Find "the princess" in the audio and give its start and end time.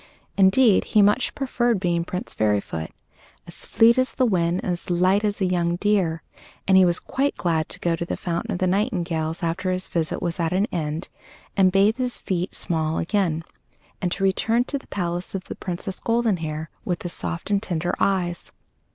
15.43-15.99